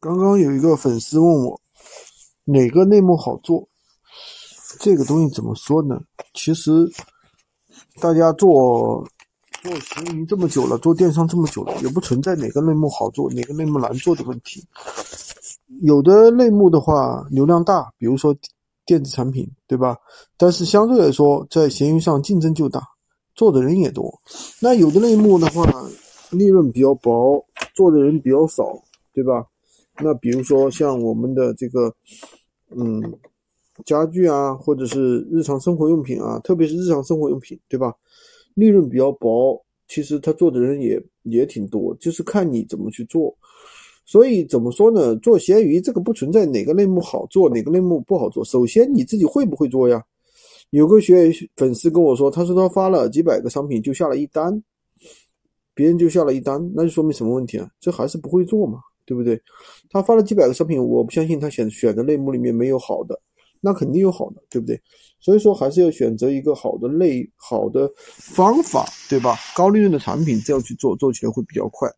[0.00, 1.60] 刚刚有一个粉丝问我
[2.44, 3.68] 哪个类目好做，
[4.78, 6.00] 这个东西怎么说呢？
[6.32, 6.90] 其实
[8.00, 9.06] 大家做
[9.62, 14.66] 做闲鱼这么久了，做电商这么久了，也不存在哪个类目好做，哪个类目难做的问题。
[15.82, 18.34] 有的类目的话流量大，比如说
[18.86, 19.98] 电子产品，对吧？
[20.38, 22.80] 但是相对来说，在闲鱼上竞争就大，
[23.34, 24.18] 做的人也多。
[24.60, 25.62] 那有的类目的话，
[26.30, 27.44] 利润比较薄，
[27.74, 28.82] 做的人比较少，
[29.12, 29.44] 对吧？
[30.02, 31.94] 那比如说像我们的这个，
[32.76, 33.02] 嗯，
[33.84, 37.94] 家具啊，或者是日常生活用品啊，特别是日常生活用品，对吧？
[38.54, 43.34] 利润比较薄，其实他做的人也也挺多，就是看你怎么去做。
[44.04, 45.14] 所以怎么说呢？
[45.16, 48.44] 做闲鱼这个不存在哪个类目好做，哪个类目不好做。
[48.44, 50.02] 首先你自己会不会做呀？
[50.70, 54.62] 有个学员粉丝跟我说，他说他发了几百个商品就下了一单，
[55.74, 57.70] 别人就下了一单，那就说明什么问题啊？
[57.80, 58.80] 这还是不会做嘛？
[59.10, 59.42] 对不对？
[59.90, 63.20] 他发了几百个商品，我不相信他选选的类目里面没有好的，
[63.60, 64.80] 那肯定有好的，对不对？
[65.18, 69.34] 所以说还是要选择一个好的类、好的方法，对吧？
[69.56, 71.90] 高利润的产品这样去做，做起来会比较快。